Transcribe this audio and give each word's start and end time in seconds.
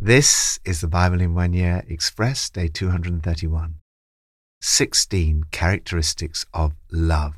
This 0.00 0.60
is 0.64 0.80
the 0.80 0.86
Bible 0.86 1.20
in 1.20 1.34
one 1.34 1.52
year 1.52 1.82
express, 1.88 2.48
day 2.50 2.68
231. 2.68 3.74
16 4.60 5.44
characteristics 5.50 6.46
of 6.54 6.74
love. 6.92 7.34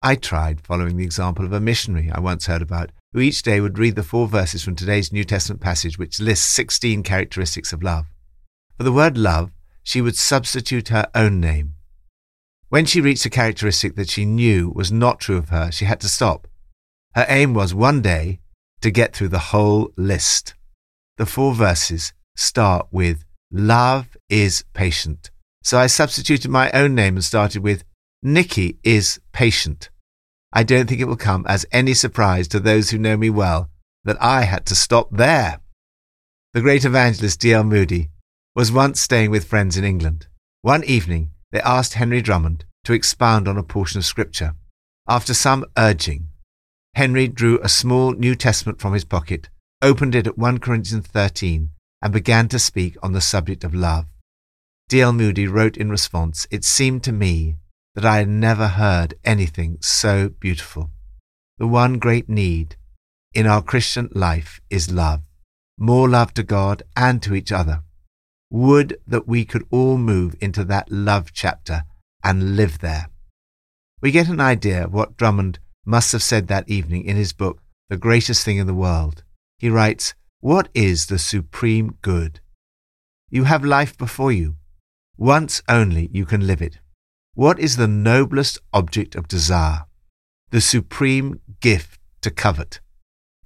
I 0.00 0.14
tried 0.14 0.62
following 0.62 0.96
the 0.96 1.04
example 1.04 1.44
of 1.44 1.52
a 1.52 1.60
missionary 1.60 2.10
I 2.10 2.20
once 2.20 2.46
heard 2.46 2.62
about, 2.62 2.90
who 3.12 3.20
each 3.20 3.42
day 3.42 3.60
would 3.60 3.78
read 3.78 3.96
the 3.96 4.02
four 4.02 4.28
verses 4.28 4.64
from 4.64 4.76
today's 4.76 5.12
New 5.12 5.24
Testament 5.24 5.60
passage, 5.60 5.98
which 5.98 6.20
lists 6.20 6.46
16 6.46 7.02
characteristics 7.02 7.74
of 7.74 7.82
love. 7.82 8.06
For 8.78 8.84
the 8.84 8.90
word 8.90 9.18
love, 9.18 9.50
she 9.82 10.00
would 10.00 10.16
substitute 10.16 10.88
her 10.88 11.10
own 11.14 11.38
name. 11.38 11.74
When 12.70 12.86
she 12.86 13.02
reached 13.02 13.26
a 13.26 13.30
characteristic 13.30 13.94
that 13.96 14.08
she 14.08 14.24
knew 14.24 14.72
was 14.74 14.90
not 14.90 15.20
true 15.20 15.36
of 15.36 15.50
her, 15.50 15.70
she 15.70 15.84
had 15.84 16.00
to 16.00 16.08
stop. 16.08 16.48
Her 17.14 17.26
aim 17.28 17.52
was 17.52 17.74
one 17.74 18.00
day 18.00 18.40
to 18.80 18.90
get 18.90 19.14
through 19.14 19.28
the 19.28 19.50
whole 19.52 19.92
list. 19.98 20.54
The 21.18 21.26
four 21.26 21.54
verses 21.54 22.12
start 22.36 22.88
with 22.90 23.24
Love 23.50 24.16
is 24.30 24.64
patient. 24.72 25.30
So 25.62 25.78
I 25.78 25.86
substituted 25.86 26.50
my 26.50 26.70
own 26.72 26.94
name 26.94 27.16
and 27.16 27.24
started 27.24 27.62
with 27.62 27.84
Nicky 28.22 28.78
is 28.82 29.20
patient. 29.32 29.90
I 30.52 30.62
don't 30.62 30.86
think 30.86 31.00
it 31.00 31.06
will 31.06 31.16
come 31.16 31.44
as 31.48 31.66
any 31.70 31.92
surprise 31.92 32.48
to 32.48 32.60
those 32.60 32.90
who 32.90 32.98
know 32.98 33.16
me 33.16 33.30
well 33.30 33.70
that 34.04 34.20
I 34.22 34.42
had 34.42 34.64
to 34.66 34.74
stop 34.74 35.08
there. 35.10 35.60
The 36.54 36.60
great 36.60 36.84
evangelist 36.84 37.40
D.L. 37.40 37.64
Moody 37.64 38.10
was 38.54 38.72
once 38.72 39.00
staying 39.00 39.30
with 39.30 39.46
friends 39.46 39.76
in 39.76 39.84
England. 39.84 40.26
One 40.62 40.84
evening, 40.84 41.30
they 41.50 41.60
asked 41.60 41.94
Henry 41.94 42.22
Drummond 42.22 42.64
to 42.84 42.92
expound 42.92 43.48
on 43.48 43.58
a 43.58 43.62
portion 43.62 43.98
of 43.98 44.04
Scripture. 44.04 44.54
After 45.08 45.34
some 45.34 45.64
urging, 45.76 46.28
Henry 46.94 47.28
drew 47.28 47.58
a 47.60 47.68
small 47.68 48.12
New 48.12 48.34
Testament 48.34 48.80
from 48.80 48.92
his 48.92 49.04
pocket 49.04 49.48
opened 49.82 50.14
it 50.14 50.26
at 50.26 50.38
1 50.38 50.58
Corinthians 50.58 51.06
13 51.08 51.70
and 52.00 52.12
began 52.12 52.48
to 52.48 52.58
speak 52.58 52.96
on 53.02 53.12
the 53.12 53.20
subject 53.20 53.64
of 53.64 53.74
love. 53.74 54.06
D.L. 54.88 55.12
Moody 55.12 55.46
wrote 55.46 55.76
in 55.76 55.90
response, 55.90 56.46
It 56.50 56.64
seemed 56.64 57.02
to 57.04 57.12
me 57.12 57.56
that 57.94 58.04
I 58.04 58.18
had 58.18 58.28
never 58.28 58.68
heard 58.68 59.14
anything 59.24 59.78
so 59.80 60.30
beautiful. 60.30 60.90
The 61.58 61.66
one 61.66 61.98
great 61.98 62.28
need 62.28 62.76
in 63.34 63.46
our 63.46 63.62
Christian 63.62 64.08
life 64.12 64.60
is 64.70 64.90
love, 64.90 65.22
more 65.78 66.08
love 66.08 66.32
to 66.34 66.42
God 66.42 66.82
and 66.96 67.22
to 67.22 67.34
each 67.34 67.52
other. 67.52 67.82
Would 68.50 68.98
that 69.06 69.26
we 69.26 69.44
could 69.44 69.66
all 69.70 69.98
move 69.98 70.36
into 70.40 70.64
that 70.64 70.90
love 70.90 71.32
chapter 71.32 71.84
and 72.22 72.56
live 72.56 72.78
there. 72.78 73.08
We 74.00 74.10
get 74.10 74.28
an 74.28 74.40
idea 74.40 74.84
of 74.84 74.92
what 74.92 75.16
Drummond 75.16 75.58
must 75.84 76.12
have 76.12 76.22
said 76.22 76.48
that 76.48 76.68
evening 76.68 77.04
in 77.04 77.16
his 77.16 77.32
book, 77.32 77.60
The 77.88 77.96
Greatest 77.96 78.44
Thing 78.44 78.58
in 78.58 78.66
the 78.66 78.74
World. 78.74 79.24
He 79.62 79.70
writes, 79.70 80.14
What 80.40 80.70
is 80.74 81.06
the 81.06 81.20
supreme 81.20 81.96
good? 82.02 82.40
You 83.30 83.44
have 83.44 83.64
life 83.64 83.96
before 83.96 84.32
you. 84.32 84.56
Once 85.16 85.62
only 85.68 86.10
you 86.12 86.26
can 86.26 86.48
live 86.48 86.60
it. 86.60 86.80
What 87.34 87.60
is 87.60 87.76
the 87.76 87.86
noblest 87.86 88.58
object 88.72 89.14
of 89.14 89.28
desire? 89.28 89.84
The 90.50 90.60
supreme 90.60 91.40
gift 91.60 92.00
to 92.22 92.30
covet. 92.32 92.80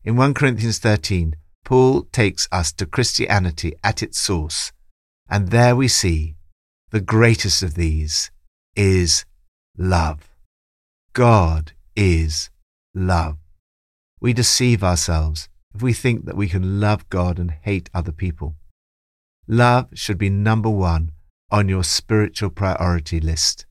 In 0.05 0.17
1 0.17 0.33
Corinthians 0.33 0.79
13, 0.79 1.37
Paul 1.67 2.05
takes 2.13 2.49
us 2.51 2.73
to 2.73 2.87
Christianity 2.87 3.75
at 3.85 4.03
its 4.03 4.19
source, 4.19 4.73
and 5.29 5.51
there 5.51 5.77
we 5.77 5.87
see 5.87 6.37
the 6.93 7.03
greatest 7.03 7.63
of 7.63 7.75
these 7.75 8.31
is 8.75 9.27
love. 9.77 10.31
God 11.13 11.73
is 11.95 12.49
love. 12.95 13.37
We 14.19 14.33
deceive 14.33 14.83
ourselves 14.83 15.51
if 15.77 15.83
we 15.83 15.93
think 15.93 16.25
that 16.25 16.39
we 16.39 16.49
can 16.49 16.81
love 16.81 17.07
God 17.11 17.39
and 17.39 17.51
hate 17.51 17.91
other 17.93 18.11
people. 18.11 18.57
Love 19.47 19.89
should 19.93 20.17
be 20.17 20.31
number 20.31 20.71
one 20.71 21.13
on 21.51 21.69
your 21.69 21.85
spiritual 21.85 22.49
priority 22.49 23.21
list. 23.21 23.67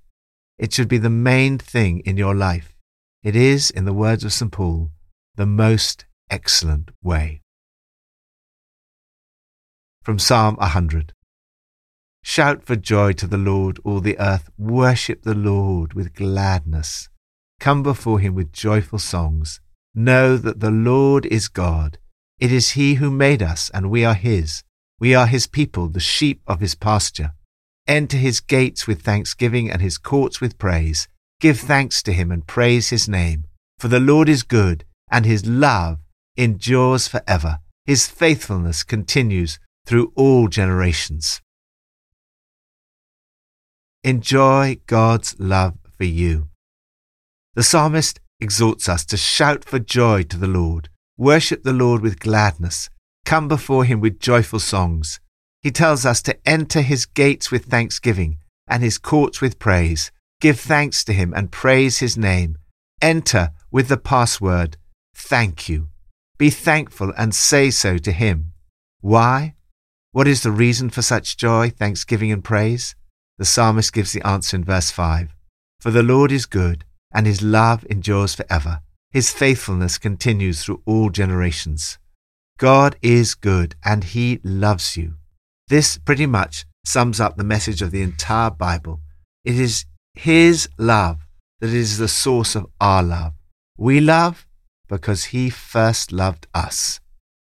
It 0.60 0.72
should 0.72 0.88
be 0.88 1.00
the 1.00 1.10
main 1.10 1.58
thing 1.58 2.02
in 2.06 2.16
your 2.16 2.36
life. 2.36 2.76
It 3.24 3.36
is, 3.36 3.72
in 3.72 3.86
the 3.86 4.00
words 4.06 4.24
of 4.24 4.34
St. 4.34 4.52
Paul, 4.52 4.92
the 5.36 5.48
most 5.48 6.06
excellent 6.30 6.92
way. 7.04 7.42
From 10.04 10.20
Psalm 10.20 10.58
100 10.58 11.12
Shout 12.24 12.64
for 12.64 12.76
joy 12.76 13.14
to 13.14 13.26
the 13.26 13.40
Lord, 13.40 13.80
all 13.84 14.00
the 14.00 14.20
earth. 14.20 14.52
Worship 14.60 15.24
the 15.24 15.34
Lord 15.34 15.96
with 15.96 16.14
gladness. 16.14 17.10
Come 17.60 17.82
before 17.82 18.20
him 18.20 18.36
with 18.36 18.54
joyful 18.54 19.00
songs. 19.00 19.60
Know 19.96 20.38
that 20.38 20.60
the 20.60 20.72
Lord 20.72 21.26
is 21.26 21.48
God. 21.48 21.98
It 22.40 22.52
is 22.52 22.72
He 22.72 22.96
who 22.96 23.10
made 23.12 23.42
us, 23.42 23.70
and 23.74 23.90
we 23.90 24.04
are 24.04 24.14
His. 24.14 24.64
We 25.00 25.16
are 25.16 25.28
His 25.28 25.48
people, 25.48 25.88
the 25.88 26.00
sheep 26.00 26.42
of 26.48 26.60
His 26.60 26.76
pasture. 26.76 27.34
Enter 27.88 28.18
His 28.18 28.40
gates 28.40 28.88
with 28.88 29.02
thanksgiving 29.02 29.72
and 29.72 29.82
His 29.82 29.98
courts 29.98 30.42
with 30.42 30.58
praise. 30.58 31.08
Give 31.40 31.60
thanks 31.60 32.02
to 32.04 32.14
Him 32.14 32.32
and 32.32 32.48
praise 32.48 32.90
His 32.90 33.08
name. 33.08 33.46
For 33.80 33.88
the 33.88 34.00
Lord 34.00 34.30
is 34.30 34.44
good, 34.44 34.86
and 35.10 35.26
His 35.26 35.46
love 35.46 36.00
endures 36.36 37.08
forever. 37.08 37.60
His 37.86 38.08
faithfulness 38.08 38.84
continues 38.84 39.60
through 39.86 40.12
all 40.16 40.48
generations. 40.48 41.42
Enjoy 44.04 44.78
God's 44.88 45.36
love 45.40 45.78
for 45.98 46.04
you. 46.04 46.50
The 47.54 47.64
psalmist 47.64 48.20
exhorts 48.40 48.90
us 48.90 49.06
to 49.06 49.18
shout 49.18 49.64
for 49.64 49.80
joy 49.80 50.24
to 50.24 50.38
the 50.38 50.48
Lord, 50.48 50.90
worship 51.18 51.64
the 51.64 51.74
Lord 51.74 52.02
with 52.02 52.20
gladness, 52.20 52.90
come 53.26 53.48
before 53.48 53.86
him 53.86 54.00
with 54.00 54.20
joyful 54.20 54.60
songs. 54.60 55.20
He 55.62 55.72
tells 55.72 56.06
us 56.06 56.22
to 56.24 56.38
enter 56.48 56.82
his 56.82 57.06
gates 57.06 57.52
with 57.52 57.66
thanksgiving 57.66 58.38
and 58.68 58.84
his 58.84 58.98
courts 58.98 59.42
with 59.42 59.60
praise. 59.60 60.12
Give 60.42 60.60
thanks 60.60 61.04
to 61.06 61.14
him 61.14 61.34
and 61.34 61.52
praise 61.52 62.00
his 62.00 62.18
name. 62.18 62.58
Enter 63.02 63.52
with 63.72 63.88
the 63.88 63.98
password, 63.98 64.78
thank 65.16 65.70
you. 65.70 65.88
Be 66.38 66.50
thankful 66.50 67.14
and 67.18 67.34
say 67.34 67.72
so 67.72 67.98
to 67.98 68.12
him. 68.12 68.52
Why? 69.02 69.56
What 70.12 70.28
is 70.28 70.44
the 70.44 70.52
reason 70.52 70.90
for 70.90 71.02
such 71.02 71.38
joy, 71.38 71.70
thanksgiving, 71.70 72.32
and 72.32 72.44
praise? 72.44 72.96
The 73.38 73.46
psalmist 73.46 73.94
gives 73.94 74.14
the 74.14 74.26
answer 74.26 74.56
in 74.58 74.64
verse 74.64 74.92
5 74.92 75.34
For 75.80 75.92
the 75.92 76.04
Lord 76.04 76.32
is 76.32 76.46
good 76.46 76.86
and 77.14 77.26
his 77.26 77.42
love 77.42 77.86
endures 77.90 78.36
forever. 78.36 78.82
His 79.16 79.32
faithfulness 79.32 79.98
continues 79.98 80.62
through 80.62 80.82
all 80.86 81.10
generations. 81.10 82.00
God 82.60 82.98
is 83.02 83.34
good 83.34 83.76
and 83.82 84.04
he 84.04 84.42
loves 84.44 84.98
you. 84.98 85.14
This 85.70 85.98
pretty 85.98 86.26
much 86.26 86.66
sums 86.86 87.22
up 87.22 87.38
the 87.38 87.46
message 87.46 87.82
of 87.82 87.92
the 87.92 88.02
entire 88.02 88.50
Bible. 88.50 89.00
It 89.46 89.58
is 89.58 89.86
his 90.16 90.68
love 90.78 91.30
that 91.62 91.70
is 91.70 91.98
the 91.98 92.10
source 92.10 92.56
of 92.56 92.66
our 92.82 93.02
love. 93.02 93.32
We 93.78 94.02
love 94.02 94.46
because 94.90 95.32
he 95.32 95.50
first 95.50 96.12
loved 96.12 96.48
us. 96.54 97.00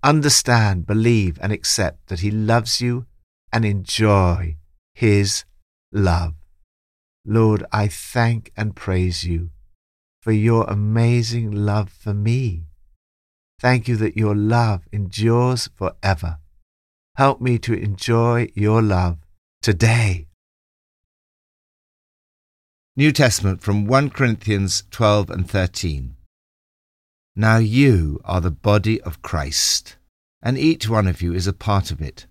Understand, 0.01 0.87
believe, 0.87 1.37
and 1.41 1.51
accept 1.51 2.07
that 2.07 2.21
he 2.21 2.31
loves 2.31 2.79
you 2.79 3.05
and 3.51 3.65
enjoy 3.65 4.55
his 4.93 5.43
love. 5.91 6.35
Lord, 7.25 7.65
I 7.73 7.89
thank 7.89 8.53
and 8.55 8.77
praise 8.77 9.25
you 9.25 9.49
for 10.29 10.33
your 10.33 10.65
amazing 10.65 11.49
love 11.49 11.89
for 11.89 12.13
me. 12.13 12.61
Thank 13.59 13.87
you 13.87 13.95
that 13.95 14.15
your 14.15 14.35
love 14.35 14.83
endures 14.91 15.71
forever. 15.75 16.37
Help 17.15 17.41
me 17.41 17.57
to 17.57 17.73
enjoy 17.73 18.49
your 18.53 18.79
love 18.79 19.17
today. 19.63 20.27
New 22.95 23.11
Testament 23.11 23.63
from 23.63 23.87
1 23.87 24.11
Corinthians 24.11 24.83
12 24.91 25.31
and 25.31 25.49
13. 25.49 26.15
Now 27.35 27.57
you 27.57 28.21
are 28.23 28.39
the 28.39 28.51
body 28.51 29.01
of 29.01 29.23
Christ, 29.23 29.97
and 30.43 30.59
each 30.59 30.87
one 30.87 31.07
of 31.07 31.23
you 31.23 31.33
is 31.33 31.47
a 31.47 31.53
part 31.53 31.89
of 31.89 32.03
it. 32.03 32.27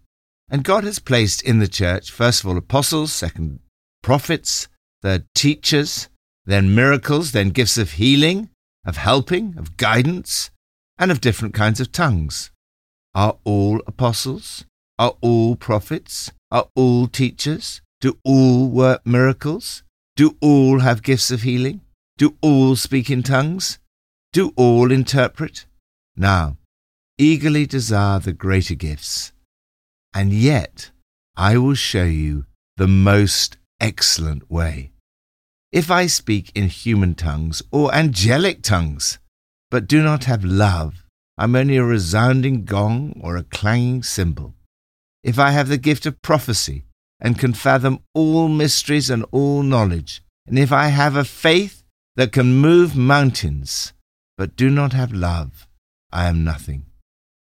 And 0.48 0.62
God 0.62 0.84
has 0.84 1.00
placed 1.00 1.42
in 1.42 1.58
the 1.58 1.66
church, 1.66 2.12
first 2.12 2.44
of 2.44 2.48
all, 2.48 2.56
apostles, 2.56 3.12
second, 3.12 3.58
prophets, 4.04 4.68
third 5.02 5.24
teachers, 5.34 6.08
then 6.48 6.74
miracles, 6.74 7.32
then 7.32 7.50
gifts 7.50 7.76
of 7.76 7.92
healing, 7.92 8.48
of 8.86 8.96
helping, 8.96 9.54
of 9.58 9.76
guidance, 9.76 10.50
and 10.98 11.10
of 11.10 11.20
different 11.20 11.52
kinds 11.52 11.78
of 11.78 11.92
tongues. 11.92 12.50
Are 13.14 13.36
all 13.44 13.82
apostles? 13.86 14.64
Are 14.98 15.14
all 15.20 15.56
prophets? 15.56 16.32
Are 16.50 16.68
all 16.74 17.06
teachers? 17.06 17.82
Do 18.00 18.16
all 18.24 18.66
work 18.66 19.06
miracles? 19.06 19.82
Do 20.16 20.38
all 20.40 20.78
have 20.78 21.02
gifts 21.02 21.30
of 21.30 21.42
healing? 21.42 21.82
Do 22.16 22.34
all 22.40 22.76
speak 22.76 23.10
in 23.10 23.22
tongues? 23.22 23.78
Do 24.32 24.54
all 24.56 24.90
interpret? 24.90 25.66
Now, 26.16 26.56
eagerly 27.18 27.66
desire 27.66 28.20
the 28.20 28.32
greater 28.32 28.74
gifts. 28.74 29.32
And 30.14 30.32
yet, 30.32 30.92
I 31.36 31.58
will 31.58 31.74
show 31.74 32.04
you 32.04 32.46
the 32.78 32.88
most 32.88 33.58
excellent 33.80 34.50
way. 34.50 34.92
If 35.70 35.90
I 35.90 36.06
speak 36.06 36.50
in 36.54 36.68
human 36.68 37.14
tongues 37.14 37.62
or 37.70 37.94
angelic 37.94 38.62
tongues, 38.62 39.18
but 39.70 39.86
do 39.86 40.02
not 40.02 40.24
have 40.24 40.42
love, 40.42 41.04
I'm 41.36 41.54
only 41.54 41.76
a 41.76 41.84
resounding 41.84 42.64
gong 42.64 43.20
or 43.20 43.36
a 43.36 43.42
clanging 43.42 44.02
cymbal. 44.02 44.54
If 45.22 45.38
I 45.38 45.50
have 45.50 45.68
the 45.68 45.76
gift 45.76 46.06
of 46.06 46.22
prophecy 46.22 46.84
and 47.20 47.38
can 47.38 47.52
fathom 47.52 48.00
all 48.14 48.48
mysteries 48.48 49.10
and 49.10 49.26
all 49.30 49.62
knowledge, 49.62 50.22
and 50.46 50.58
if 50.58 50.72
I 50.72 50.88
have 50.88 51.16
a 51.16 51.24
faith 51.24 51.82
that 52.16 52.32
can 52.32 52.54
move 52.54 52.96
mountains, 52.96 53.92
but 54.38 54.56
do 54.56 54.70
not 54.70 54.94
have 54.94 55.12
love, 55.12 55.68
I 56.10 56.28
am 56.28 56.44
nothing. 56.44 56.86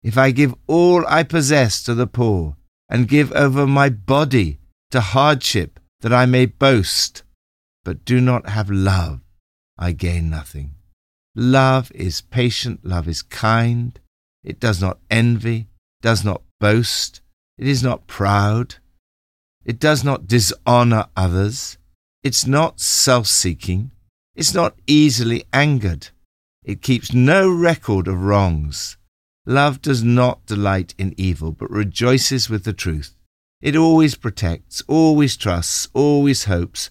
If 0.03 0.19
I 0.19 0.33
give 0.33 0.55
all 0.67 1.05
I 1.07 1.23
possess 1.23 1.85
to 1.85 1.95
the 1.95 2.09
poor, 2.09 2.57
and 2.89 3.07
give 3.07 3.31
over 3.33 3.67
my 3.67 3.89
body 3.89 4.59
to 4.91 5.01
hardship 5.01 5.79
that 6.01 6.13
I 6.13 6.27
may 6.27 6.47
boast, 6.47 7.23
but 7.89 8.05
do 8.05 8.21
not 8.21 8.51
have 8.51 8.69
love, 8.69 9.23
I 9.79 9.93
gain 9.93 10.29
nothing. 10.29 10.75
Love 11.35 11.91
is 11.95 12.21
patient, 12.21 12.85
love 12.85 13.09
is 13.09 13.23
kind, 13.23 13.99
it 14.45 14.61
does 14.61 14.79
not 14.79 14.99
envy, 15.11 15.69
does 16.03 16.23
not 16.23 16.43
boast, 16.61 17.23
it 17.57 17.67
is 17.67 17.83
not 17.83 18.07
proud, 18.07 18.75
it 19.65 19.81
does 19.81 20.05
not 20.05 20.29
dishonor 20.29 21.07
others, 21.17 21.79
it's 22.23 22.47
not 22.47 22.79
self 22.79 23.27
seeking, 23.27 23.91
it's 24.35 24.53
not 24.53 24.77
easily 24.87 25.45
angered, 25.51 26.11
it 26.63 26.83
keeps 26.83 27.15
no 27.15 27.51
record 27.51 28.07
of 28.07 28.23
wrongs. 28.23 28.99
Love 29.47 29.81
does 29.81 30.05
not 30.05 30.45
delight 30.45 30.95
in 30.99 31.15
evil, 31.17 31.53
but 31.53 31.71
rejoices 31.71 32.51
with 32.51 32.65
the 32.65 32.75
truth. 32.75 33.15
It 33.63 33.77
always 33.77 34.15
protects, 34.15 34.83
always 34.89 35.39
trusts, 35.39 35.89
always 35.95 36.45
hopes, 36.45 36.91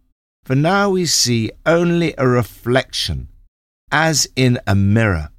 For 0.43 0.55
now 0.55 0.89
we 0.89 1.05
see 1.05 1.51
only 1.65 2.13
a 2.17 2.27
reflection, 2.27 3.29
as 3.91 4.27
in 4.35 4.59
a 4.65 4.75
mirror. 4.75 5.29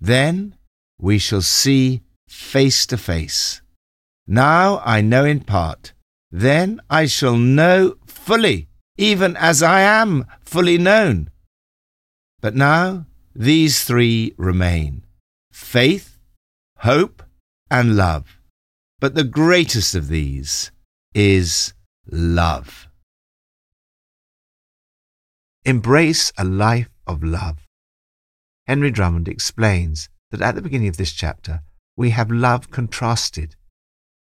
Then 0.00 0.56
we 0.98 1.18
shall 1.18 1.42
see 1.42 2.02
face 2.28 2.86
to 2.86 2.98
face. 2.98 3.62
Now 4.26 4.82
I 4.84 5.00
know 5.00 5.24
in 5.24 5.40
part, 5.40 5.92
then 6.30 6.80
I 6.90 7.06
shall 7.06 7.36
know 7.36 7.96
fully, 8.06 8.68
even 8.98 9.36
as 9.36 9.62
I 9.62 9.80
am 9.80 10.26
fully 10.44 10.76
known. 10.76 11.30
But 12.40 12.54
now 12.54 13.06
these 13.34 13.84
three 13.84 14.34
remain 14.36 15.04
faith, 15.52 16.18
hope, 16.78 17.22
and 17.70 17.96
love. 17.96 18.40
But 19.00 19.14
the 19.14 19.24
greatest 19.24 19.94
of 19.94 20.08
these 20.08 20.70
is 21.14 21.72
love. 22.10 22.87
Embrace 25.64 26.32
a 26.38 26.44
life 26.44 26.88
of 27.06 27.22
love. 27.22 27.66
Henry 28.66 28.90
Drummond 28.90 29.28
explains 29.28 30.08
that 30.30 30.40
at 30.40 30.54
the 30.54 30.62
beginning 30.62 30.88
of 30.88 30.96
this 30.96 31.12
chapter, 31.12 31.62
we 31.96 32.10
have 32.10 32.30
love 32.30 32.70
contrasted. 32.70 33.56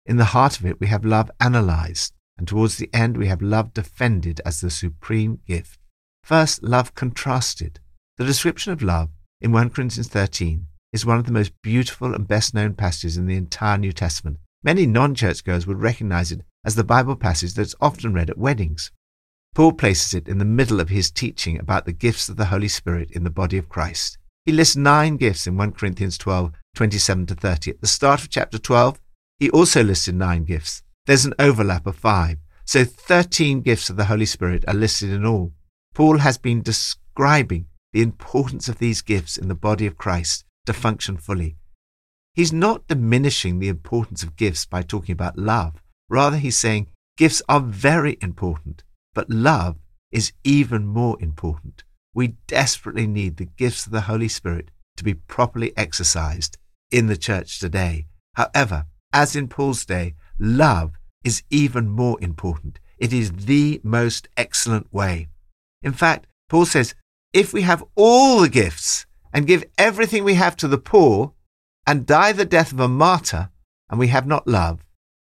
In 0.06 0.18
the 0.18 0.34
heart 0.34 0.60
of 0.60 0.66
it, 0.66 0.80
we 0.80 0.88
have 0.88 1.06
love 1.06 1.30
analyzed, 1.40 2.14
and 2.38 2.48
towards 2.48 2.78
the 2.78 2.90
end, 2.94 3.16
we 3.16 3.28
have 3.28 3.42
love 3.42 3.74
defended 3.74 4.42
as 4.44 4.60
the 4.60 4.70
supreme 4.72 5.40
gift. 5.46 5.80
First, 6.24 6.64
love 6.64 6.96
contrasted. 6.96 7.80
The 8.18 8.26
description 8.26 8.74
of 8.74 8.82
love 8.82 9.10
in 9.40 9.52
1 9.52 9.70
Corinthians 9.70 10.08
13 10.08 10.66
is 10.92 11.06
one 11.06 11.20
of 11.20 11.26
the 11.26 11.32
most 11.32 11.54
beautiful 11.62 12.16
and 12.16 12.28
best 12.28 12.54
known 12.54 12.74
passages 12.74 13.18
in 13.18 13.28
the 13.28 13.38
entire 13.38 13.78
New 13.78 13.94
Testament. 13.94 14.40
Many 14.64 14.86
non 14.86 15.16
churchgoers 15.16 15.68
would 15.68 15.82
recognize 15.82 16.32
it 16.32 16.42
as 16.66 16.76
the 16.76 16.84
Bible 16.84 17.16
passage 17.16 17.54
that's 17.54 17.76
often 17.80 18.14
read 18.14 18.30
at 18.30 18.38
weddings. 18.38 18.92
Paul 19.56 19.74
places 19.74 20.14
it 20.14 20.28
in 20.28 20.38
the 20.38 20.46
middle 20.46 20.80
of 20.80 20.90
his 20.90 21.12
teaching 21.12 21.60
about 21.60 21.86
the 21.86 21.92
gifts 21.92 22.30
of 22.30 22.38
the 22.38 22.46
Holy 22.46 22.68
Spirit 22.68 23.12
in 23.12 23.24
the 23.24 23.30
body 23.30 23.58
of 23.58 23.70
Christ. 23.70 24.18
He 24.46 24.52
lists 24.52 24.76
nine 24.76 25.18
gifts 25.18 25.48
in 25.48 25.58
1 25.58 25.74
Corinthians 25.74 26.18
12, 26.18 26.52
27 26.76 27.26
to 27.28 27.36
30. 27.36 27.72
At 27.72 27.82
the 27.82 27.88
start 27.88 28.22
of 28.22 28.30
chapter 28.30 28.58
12, 28.58 29.00
he 29.40 29.50
also 29.50 29.84
listed 29.84 30.16
nine 30.16 30.44
gifts. 30.44 30.84
There's 31.06 31.26
an 31.26 31.34
overlap 31.40 31.88
of 31.88 31.96
five. 31.96 32.38
So 32.66 32.86
13 32.86 33.62
gifts 33.62 33.90
of 33.90 33.98
the 33.98 34.06
Holy 34.06 34.26
Spirit 34.26 34.64
are 34.68 34.74
listed 34.74 35.10
in 35.10 35.26
all. 35.26 35.54
Paul 35.94 36.20
has 36.20 36.38
been 36.38 36.62
describing 36.62 37.66
the 37.94 38.02
importance 38.02 38.70
of 38.70 38.78
these 38.78 39.02
gifts 39.02 39.38
in 39.38 39.48
the 39.48 39.56
body 39.56 39.88
of 39.88 39.98
Christ 39.98 40.46
to 40.68 40.74
function 40.74 41.18
fully. 41.18 41.58
He's 42.34 42.54
not 42.54 42.88
diminishing 42.88 43.60
the 43.60 43.70
importance 43.70 44.24
of 44.24 44.36
gifts 44.36 44.66
by 44.66 44.84
talking 44.84 45.14
about 45.14 45.38
love. 45.38 45.82
Rather, 46.10 46.38
he's 46.38 46.58
saying 46.58 46.88
gifts 47.18 47.42
are 47.50 47.60
very 47.60 48.18
important. 48.22 48.84
But 49.14 49.30
love 49.30 49.78
is 50.12 50.34
even 50.44 50.86
more 50.86 51.18
important. 51.22 51.84
We 52.14 52.36
desperately 52.48 53.08
need 53.08 53.38
the 53.38 53.46
gifts 53.46 53.86
of 53.86 53.92
the 53.92 54.02
Holy 54.02 54.28
Spirit 54.28 54.72
to 54.98 55.04
be 55.04 55.14
properly 55.14 55.76
exercised 55.78 56.58
in 56.92 57.08
the 57.08 57.18
church 57.18 57.60
today. 57.60 58.08
However, 58.36 58.86
as 59.14 59.36
in 59.36 59.48
Paul's 59.48 59.86
day, 59.86 60.16
love 60.40 60.94
is 61.24 61.44
even 61.50 61.90
more 61.90 62.18
important. 62.22 62.80
It 62.98 63.14
is 63.14 63.32
the 63.32 63.80
most 63.84 64.28
excellent 64.36 64.92
way. 64.94 65.28
In 65.82 65.94
fact, 65.94 66.28
Paul 66.50 66.66
says, 66.66 66.96
if 67.34 67.54
we 67.54 67.62
have 67.62 67.84
all 67.96 68.42
the 68.42 68.50
gifts 68.50 69.06
and 69.32 69.48
give 69.48 69.64
everything 69.78 70.24
we 70.24 70.34
have 70.34 70.56
to 70.58 70.68
the 70.68 70.78
poor 70.78 71.34
and 71.86 72.06
die 72.06 72.32
the 72.32 72.46
death 72.46 72.72
of 72.72 72.80
a 72.80 72.88
martyr 72.88 73.50
and 73.90 74.00
we 74.00 74.08
have 74.08 74.28
not 74.28 74.48
love, 74.48 74.84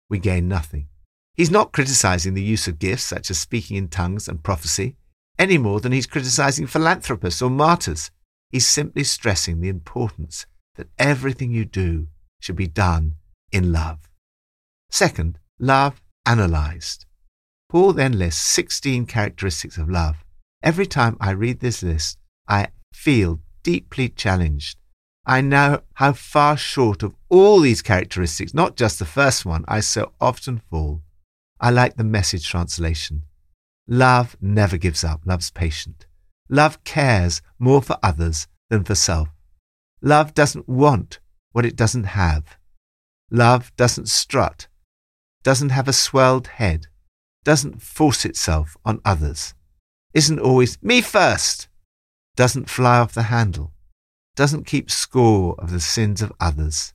we 0.08 0.18
gain 0.18 0.48
nothing. 0.48 0.88
He's 1.34 1.50
not 1.50 1.72
criticizing 1.72 2.34
the 2.34 2.42
use 2.42 2.68
of 2.68 2.78
gifts 2.78 3.04
such 3.04 3.30
as 3.30 3.38
speaking 3.38 3.76
in 3.76 3.88
tongues 3.88 4.28
and 4.28 4.42
prophecy 4.42 4.96
any 5.38 5.58
more 5.58 5.80
than 5.80 5.92
he's 5.92 6.06
criticizing 6.06 6.66
philanthropists 6.66 7.42
or 7.42 7.50
martyrs. 7.50 8.10
He's 8.50 8.66
simply 8.66 9.02
stressing 9.02 9.60
the 9.60 9.68
importance 9.68 10.46
that 10.76 10.88
everything 10.98 11.50
you 11.50 11.64
do 11.64 12.06
should 12.40 12.56
be 12.56 12.68
done 12.68 13.14
in 13.50 13.72
love. 13.72 14.08
Second, 14.90 15.38
love 15.58 16.00
analyzed. 16.24 17.06
Paul 17.68 17.94
then 17.94 18.18
lists 18.18 18.42
16 18.42 19.06
characteristics 19.06 19.76
of 19.76 19.90
love. 19.90 20.24
Every 20.62 20.86
time 20.86 21.16
I 21.20 21.30
read 21.30 21.60
this 21.60 21.82
list, 21.82 22.18
I 22.48 22.68
feel 22.92 23.40
deeply 23.64 24.08
challenged. 24.08 24.78
I 25.26 25.40
know 25.40 25.80
how 25.94 26.12
far 26.12 26.56
short 26.56 27.02
of 27.02 27.14
all 27.28 27.60
these 27.60 27.82
characteristics, 27.82 28.54
not 28.54 28.76
just 28.76 28.98
the 28.98 29.04
first 29.04 29.44
one, 29.44 29.64
I 29.66 29.80
so 29.80 30.12
often 30.20 30.60
fall. 30.70 31.02
I 31.60 31.70
like 31.70 31.96
the 31.96 32.04
message 32.04 32.48
translation. 32.48 33.24
Love 33.86 34.36
never 34.40 34.76
gives 34.76 35.04
up, 35.04 35.20
love's 35.24 35.50
patient. 35.50 36.06
Love 36.48 36.82
cares 36.84 37.42
more 37.58 37.82
for 37.82 37.98
others 38.02 38.46
than 38.70 38.84
for 38.84 38.94
self. 38.94 39.28
Love 40.02 40.34
doesn't 40.34 40.68
want 40.68 41.20
what 41.52 41.64
it 41.64 41.76
doesn't 41.76 42.04
have. 42.04 42.58
Love 43.30 43.72
doesn't 43.76 44.08
strut, 44.08 44.68
doesn't 45.42 45.70
have 45.70 45.88
a 45.88 45.92
swelled 45.92 46.46
head, 46.46 46.86
doesn't 47.44 47.82
force 47.82 48.24
itself 48.24 48.76
on 48.84 49.00
others, 49.04 49.54
isn't 50.12 50.38
always 50.38 50.80
me 50.82 51.00
first, 51.00 51.68
doesn't 52.36 52.68
fly 52.68 52.98
off 52.98 53.14
the 53.14 53.24
handle, 53.24 53.72
doesn't 54.36 54.66
keep 54.66 54.90
score 54.90 55.54
of 55.58 55.70
the 55.70 55.80
sins 55.80 56.20
of 56.20 56.32
others, 56.38 56.92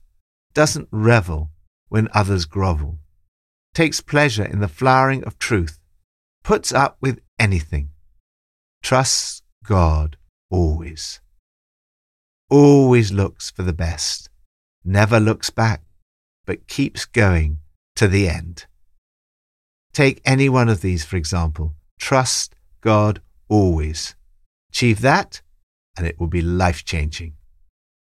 doesn't 0.54 0.88
revel 0.90 1.50
when 1.88 2.08
others 2.12 2.44
grovel 2.44 2.98
takes 3.74 4.00
pleasure 4.00 4.44
in 4.44 4.60
the 4.60 4.68
flowering 4.68 5.24
of 5.24 5.38
truth, 5.38 5.78
puts 6.42 6.72
up 6.72 6.96
with 7.00 7.20
anything, 7.38 7.90
trusts 8.82 9.42
God 9.64 10.16
always, 10.50 11.20
always 12.48 13.12
looks 13.12 13.50
for 13.50 13.62
the 13.62 13.72
best, 13.72 14.28
never 14.84 15.20
looks 15.20 15.50
back, 15.50 15.82
but 16.46 16.66
keeps 16.66 17.04
going 17.04 17.58
to 17.96 18.08
the 18.08 18.28
end. 18.28 18.66
Take 19.92 20.20
any 20.24 20.48
one 20.48 20.68
of 20.68 20.80
these, 20.80 21.04
for 21.04 21.16
example. 21.16 21.74
Trust 21.98 22.54
God 22.80 23.20
always. 23.48 24.14
Achieve 24.70 25.00
that, 25.00 25.42
and 25.96 26.06
it 26.06 26.18
will 26.18 26.28
be 26.28 26.40
life 26.40 26.84
changing. 26.84 27.34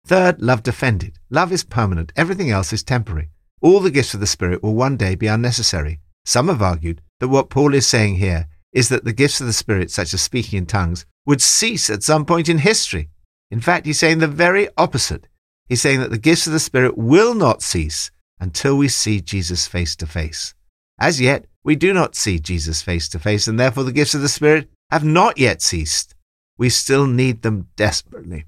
Third, 0.07 0.41
love 0.41 0.63
defended. 0.63 1.19
Love 1.31 1.53
is 1.53 1.65
permanent, 1.65 2.13
everything 2.17 2.51
else 2.51 2.73
is 2.73 2.83
temporary. 2.83 3.31
All 3.65 3.81
the 3.81 3.91
gifts 3.91 4.13
of 4.13 4.21
the 4.21 4.27
Spirit 4.27 4.63
will 4.63 4.75
one 4.75 4.99
day 4.99 5.15
be 5.15 5.27
unnecessary. 5.27 5.99
Some 6.27 6.49
have 6.49 6.61
argued 6.61 7.01
that 7.19 7.29
what 7.29 7.49
Paul 7.49 7.73
is 7.73 7.87
saying 7.87 8.17
here 8.17 8.47
is 8.75 8.91
that 8.91 9.07
the 9.07 9.13
gifts 9.15 9.41
of 9.41 9.47
the 9.47 9.55
Spirit, 9.55 9.91
such 9.91 10.13
as 10.13 10.21
speaking 10.21 10.59
in 10.59 10.67
tongues, 10.67 11.07
would 11.25 11.41
cease 11.41 11.89
at 11.89 12.03
some 12.03 12.27
point 12.27 12.51
in 12.51 12.59
history. 12.59 13.09
In 13.51 13.61
fact, 13.61 13.87
he's 13.87 13.99
saying 13.99 14.19
the 14.19 14.29
very 14.29 14.69
opposite. 14.77 15.29
He's 15.67 15.81
saying 15.81 16.01
that 16.01 16.11
the 16.11 16.19
gifts 16.19 16.47
of 16.47 16.53
the 16.53 16.61
Spirit 16.61 16.99
will 16.99 17.33
not 17.33 17.63
cease 17.63 18.11
until 18.39 18.77
we 18.77 18.87
see 18.89 19.23
Jesus 19.23 19.67
face 19.67 19.97
to 19.97 20.07
face. 20.07 20.53
As 20.99 21.19
yet, 21.19 21.47
we 21.65 21.75
do 21.75 21.95
not 21.95 22.15
see 22.15 22.39
Jesus 22.39 22.83
face 22.83 23.09
to 23.09 23.19
face, 23.19 23.49
and 23.49 23.59
therefore 23.59 23.85
the 23.85 23.93
gifts 23.93 24.15
of 24.15 24.21
the 24.21 24.29
Spirit 24.29 24.69
have 24.91 25.05
not 25.05 25.39
yet 25.39 25.63
ceased. 25.63 26.15
We 26.59 26.69
still 26.69 27.07
need 27.07 27.41
them 27.41 27.69
desperately. 27.77 28.45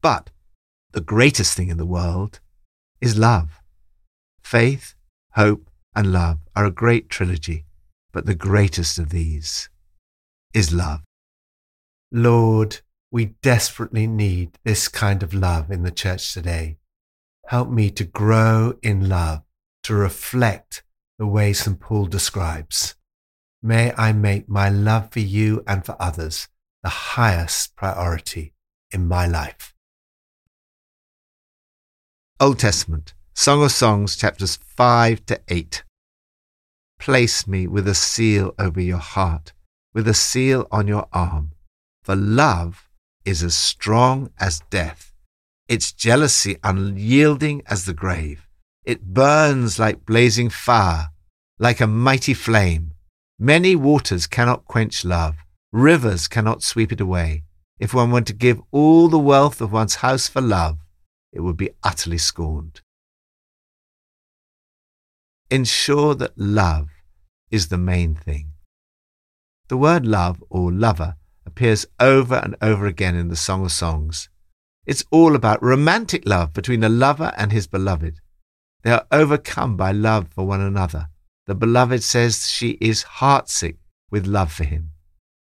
But 0.00 0.30
the 0.92 1.00
greatest 1.00 1.56
thing 1.56 1.70
in 1.70 1.76
the 1.76 1.84
world 1.84 2.38
is 3.00 3.18
love. 3.18 3.60
Faith, 4.44 4.94
hope, 5.32 5.70
and 5.96 6.12
love 6.12 6.38
are 6.54 6.66
a 6.66 6.70
great 6.70 7.08
trilogy, 7.08 7.64
but 8.12 8.26
the 8.26 8.34
greatest 8.34 8.98
of 8.98 9.08
these 9.08 9.70
is 10.52 10.72
love. 10.72 11.00
Lord, 12.12 12.80
we 13.10 13.36
desperately 13.42 14.06
need 14.06 14.58
this 14.62 14.86
kind 14.88 15.22
of 15.22 15.32
love 15.32 15.70
in 15.70 15.82
the 15.82 15.90
church 15.90 16.34
today. 16.34 16.76
Help 17.46 17.70
me 17.70 17.90
to 17.90 18.04
grow 18.04 18.74
in 18.82 19.08
love, 19.08 19.42
to 19.84 19.94
reflect 19.94 20.84
the 21.18 21.26
way 21.26 21.52
St. 21.52 21.80
Paul 21.80 22.06
describes. 22.06 22.96
May 23.62 23.92
I 23.96 24.12
make 24.12 24.48
my 24.48 24.68
love 24.68 25.10
for 25.10 25.20
you 25.20 25.64
and 25.66 25.86
for 25.86 25.96
others 25.98 26.48
the 26.82 26.90
highest 26.90 27.76
priority 27.76 28.52
in 28.92 29.08
my 29.08 29.26
life. 29.26 29.74
Old 32.38 32.58
Testament, 32.58 33.14
Song 33.36 33.64
of 33.64 33.72
Songs, 33.72 34.14
chapters 34.14 34.60
5 34.64 35.26
to 35.26 35.40
8. 35.48 35.82
Place 37.00 37.48
me 37.48 37.66
with 37.66 37.88
a 37.88 37.94
seal 37.94 38.54
over 38.60 38.80
your 38.80 38.98
heart, 38.98 39.52
with 39.92 40.06
a 40.06 40.14
seal 40.14 40.68
on 40.70 40.86
your 40.86 41.08
arm, 41.12 41.50
for 42.04 42.14
love 42.14 42.88
is 43.24 43.42
as 43.42 43.56
strong 43.56 44.30
as 44.38 44.62
death, 44.70 45.12
its 45.68 45.90
jealousy 45.90 46.58
unyielding 46.62 47.62
as 47.66 47.86
the 47.86 47.92
grave. 47.92 48.46
It 48.84 49.12
burns 49.12 49.80
like 49.80 50.06
blazing 50.06 50.48
fire, 50.48 51.08
like 51.58 51.80
a 51.80 51.88
mighty 51.88 52.34
flame. 52.34 52.92
Many 53.36 53.74
waters 53.74 54.28
cannot 54.28 54.66
quench 54.66 55.04
love, 55.04 55.38
rivers 55.72 56.28
cannot 56.28 56.62
sweep 56.62 56.92
it 56.92 57.00
away. 57.00 57.42
If 57.80 57.92
one 57.92 58.12
were 58.12 58.20
to 58.20 58.32
give 58.32 58.62
all 58.70 59.08
the 59.08 59.18
wealth 59.18 59.60
of 59.60 59.72
one's 59.72 59.96
house 59.96 60.28
for 60.28 60.40
love, 60.40 60.78
it 61.32 61.40
would 61.40 61.56
be 61.56 61.70
utterly 61.82 62.18
scorned. 62.18 62.80
Ensure 65.54 66.16
that 66.16 66.36
love 66.36 66.88
is 67.48 67.68
the 67.68 67.78
main 67.78 68.16
thing. 68.16 68.54
The 69.68 69.76
word 69.76 70.04
love 70.04 70.42
or 70.50 70.72
lover 70.72 71.14
appears 71.46 71.86
over 72.00 72.34
and 72.34 72.56
over 72.60 72.86
again 72.86 73.14
in 73.14 73.28
the 73.28 73.36
Song 73.36 73.64
of 73.64 73.70
Songs. 73.70 74.28
It's 74.84 75.04
all 75.12 75.36
about 75.36 75.62
romantic 75.62 76.26
love 76.26 76.52
between 76.52 76.82
a 76.82 76.88
lover 76.88 77.32
and 77.36 77.52
his 77.52 77.68
beloved. 77.68 78.18
They 78.82 78.90
are 78.90 79.06
overcome 79.12 79.76
by 79.76 79.92
love 79.92 80.26
for 80.34 80.44
one 80.44 80.60
another. 80.60 81.06
The 81.46 81.54
beloved 81.54 82.02
says 82.02 82.48
she 82.48 82.70
is 82.80 83.04
heartsick 83.20 83.76
with 84.10 84.26
love 84.26 84.52
for 84.52 84.64
him. 84.64 84.90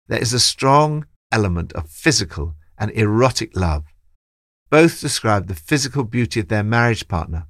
There 0.09 0.19
is 0.21 0.33
a 0.33 0.41
strong 0.41 1.07
element 1.31 1.73
of 1.75 1.89
physical 1.89 2.57
and 2.77 2.91
erotic 2.91 3.55
love. 3.55 3.85
Both 4.71 5.01
describe 5.01 5.47
the 5.47 5.55
physical 5.55 6.03
beauty 6.03 6.41
of 6.41 6.49
their 6.49 6.65
marriage 6.65 7.07
partner. 7.07 7.47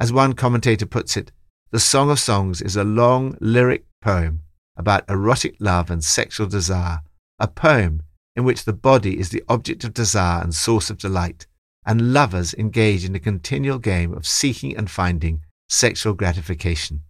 As 0.00 0.12
one 0.12 0.32
commentator 0.32 0.84
puts 0.84 1.16
it, 1.16 1.30
the 1.76 1.80
Song 1.80 2.08
of 2.08 2.18
Songs 2.18 2.62
is 2.62 2.74
a 2.74 2.84
long 2.84 3.36
lyric 3.38 3.84
poem 4.00 4.40
about 4.78 5.04
erotic 5.10 5.56
love 5.60 5.90
and 5.90 6.02
sexual 6.02 6.46
desire, 6.46 7.00
a 7.38 7.46
poem 7.46 8.00
in 8.34 8.44
which 8.44 8.64
the 8.64 8.72
body 8.72 9.20
is 9.20 9.28
the 9.28 9.44
object 9.46 9.84
of 9.84 9.92
desire 9.92 10.42
and 10.42 10.54
source 10.54 10.88
of 10.88 10.96
delight, 10.96 11.46
and 11.84 12.14
lovers 12.14 12.54
engage 12.54 13.04
in 13.04 13.14
a 13.14 13.20
continual 13.20 13.78
game 13.78 14.14
of 14.14 14.26
seeking 14.26 14.74
and 14.74 14.90
finding 14.90 15.42
sexual 15.68 16.14
gratification. 16.14 17.02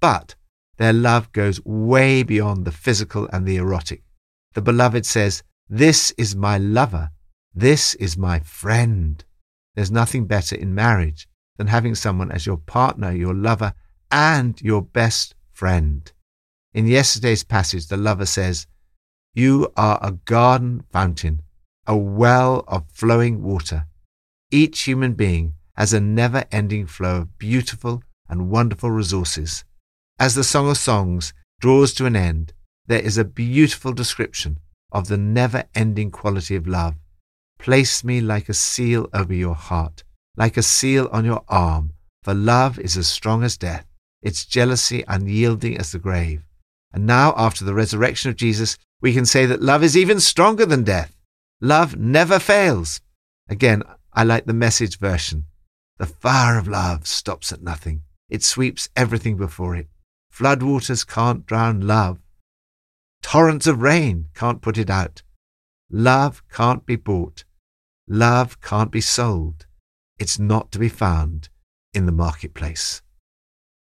But 0.00 0.34
their 0.78 0.92
love 0.92 1.30
goes 1.30 1.64
way 1.64 2.24
beyond 2.24 2.64
the 2.64 2.72
physical 2.72 3.28
and 3.32 3.46
the 3.46 3.54
erotic. 3.54 4.02
The 4.54 4.62
beloved 4.62 5.06
says, 5.06 5.44
This 5.68 6.10
is 6.18 6.34
my 6.34 6.58
lover. 6.58 7.10
This 7.54 7.94
is 7.94 8.18
my 8.18 8.40
friend. 8.40 9.24
There's 9.76 9.92
nothing 9.92 10.26
better 10.26 10.56
in 10.56 10.74
marriage 10.74 11.28
than 11.56 11.68
having 11.68 11.94
someone 11.94 12.32
as 12.32 12.46
your 12.46 12.56
partner, 12.56 13.12
your 13.12 13.32
lover, 13.32 13.74
and 14.12 14.60
your 14.60 14.82
best 14.82 15.34
friend. 15.50 16.12
In 16.74 16.86
yesterday's 16.86 17.42
passage, 17.42 17.88
the 17.88 17.96
lover 17.96 18.26
says, 18.26 18.66
You 19.34 19.72
are 19.76 19.98
a 20.02 20.12
garden 20.12 20.84
fountain, 20.92 21.42
a 21.86 21.96
well 21.96 22.64
of 22.68 22.84
flowing 22.92 23.42
water. 23.42 23.86
Each 24.50 24.82
human 24.82 25.14
being 25.14 25.54
has 25.76 25.92
a 25.92 26.00
never 26.00 26.44
ending 26.52 26.86
flow 26.86 27.22
of 27.22 27.38
beautiful 27.38 28.02
and 28.28 28.50
wonderful 28.50 28.90
resources. 28.90 29.64
As 30.18 30.34
the 30.34 30.44
Song 30.44 30.70
of 30.70 30.76
Songs 30.76 31.32
draws 31.60 31.94
to 31.94 32.06
an 32.06 32.14
end, 32.14 32.52
there 32.86 33.00
is 33.00 33.16
a 33.16 33.24
beautiful 33.24 33.92
description 33.92 34.58
of 34.90 35.08
the 35.08 35.16
never 35.16 35.64
ending 35.74 36.10
quality 36.10 36.54
of 36.54 36.66
love. 36.66 36.94
Place 37.58 38.04
me 38.04 38.20
like 38.20 38.48
a 38.48 38.54
seal 38.54 39.08
over 39.14 39.32
your 39.32 39.54
heart, 39.54 40.04
like 40.36 40.56
a 40.56 40.62
seal 40.62 41.08
on 41.12 41.24
your 41.24 41.44
arm, 41.48 41.92
for 42.22 42.34
love 42.34 42.78
is 42.78 42.96
as 42.96 43.06
strong 43.06 43.42
as 43.42 43.56
death, 43.56 43.86
its 44.22 44.46
jealousy 44.46 45.04
unyielding 45.08 45.76
as 45.76 45.92
the 45.92 45.98
grave. 45.98 46.42
And 46.92 47.06
now, 47.06 47.34
after 47.36 47.64
the 47.64 47.74
resurrection 47.74 48.30
of 48.30 48.36
Jesus, 48.36 48.78
we 49.00 49.12
can 49.12 49.26
say 49.26 49.46
that 49.46 49.62
love 49.62 49.82
is 49.82 49.96
even 49.96 50.20
stronger 50.20 50.64
than 50.64 50.84
death. 50.84 51.16
Love 51.60 51.96
never 51.96 52.38
fails. 52.38 53.00
Again, 53.48 53.82
I 54.12 54.24
like 54.24 54.46
the 54.46 54.52
message 54.52 54.98
version. 54.98 55.46
The 55.98 56.06
fire 56.06 56.58
of 56.58 56.68
love 56.68 57.06
stops 57.06 57.52
at 57.52 57.62
nothing. 57.62 58.02
It 58.28 58.42
sweeps 58.42 58.88
everything 58.96 59.36
before 59.36 59.76
it. 59.76 59.88
Floodwaters 60.34 61.06
can't 61.06 61.46
drown 61.46 61.80
love. 61.80 62.18
Torrents 63.22 63.66
of 63.66 63.82
rain 63.82 64.28
can't 64.34 64.62
put 64.62 64.78
it 64.78 64.90
out. 64.90 65.22
Love 65.90 66.42
can't 66.50 66.86
be 66.86 66.96
bought. 66.96 67.44
Love 68.08 68.60
can't 68.60 68.90
be 68.90 69.00
sold. 69.00 69.66
It's 70.18 70.38
not 70.38 70.72
to 70.72 70.78
be 70.78 70.88
found 70.88 71.48
in 71.94 72.06
the 72.06 72.12
marketplace. 72.12 73.02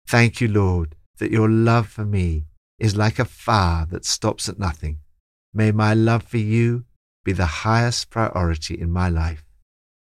Thank 0.07 0.39
you, 0.39 0.47
Lord, 0.47 0.95
that 1.17 1.31
your 1.31 1.49
love 1.49 1.87
for 1.87 2.05
me 2.05 2.45
is 2.77 2.95
like 2.95 3.17
a 3.17 3.25
fire 3.25 3.85
that 3.87 4.05
stops 4.05 4.47
at 4.47 4.59
nothing. 4.59 4.99
May 5.53 5.71
my 5.71 5.93
love 5.93 6.23
for 6.23 6.37
you 6.37 6.85
be 7.23 7.31
the 7.31 7.45
highest 7.45 8.09
priority 8.09 8.79
in 8.79 8.91
my 8.91 9.09
life. 9.09 9.43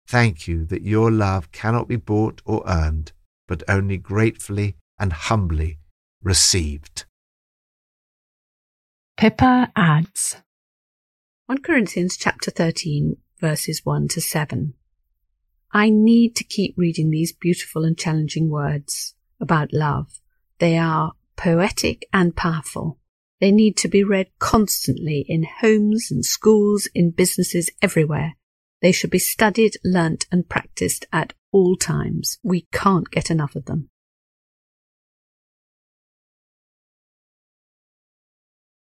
Thank 0.06 0.48
you 0.48 0.64
that 0.66 0.82
your 0.82 1.10
love 1.10 1.52
cannot 1.52 1.86
be 1.86 1.96
bought 1.96 2.40
or 2.44 2.62
earned, 2.66 3.12
but 3.46 3.62
only 3.68 3.98
gratefully 3.98 4.76
and 4.98 5.12
humbly 5.12 5.78
received. 6.22 7.04
Pippa 9.16 9.70
adds 9.76 10.36
1 11.46 11.58
Corinthians 11.62 12.16
chapter 12.16 12.50
13 12.50 13.18
verses 13.38 13.82
1 13.84 14.08
to 14.08 14.20
7. 14.20 14.74
I 15.72 15.90
need 15.90 16.34
to 16.36 16.44
keep 16.44 16.74
reading 16.76 17.10
these 17.10 17.32
beautiful 17.32 17.84
and 17.84 17.98
challenging 17.98 18.48
words 18.48 19.14
about 19.40 19.72
love. 19.72 20.20
They 20.58 20.76
are 20.76 21.12
poetic 21.36 22.06
and 22.12 22.36
powerful. 22.36 22.98
They 23.40 23.50
need 23.50 23.76
to 23.78 23.88
be 23.88 24.04
read 24.04 24.28
constantly 24.38 25.24
in 25.26 25.46
homes 25.60 26.10
and 26.10 26.24
schools, 26.24 26.88
in 26.94 27.10
businesses 27.10 27.70
everywhere. 27.80 28.36
They 28.82 28.92
should 28.92 29.10
be 29.10 29.18
studied, 29.18 29.76
learnt 29.84 30.26
and 30.30 30.48
practiced 30.48 31.06
at 31.12 31.32
all 31.52 31.76
times. 31.76 32.38
We 32.42 32.66
can't 32.72 33.10
get 33.10 33.30
enough 33.30 33.56
of 33.56 33.64
them. 33.64 33.90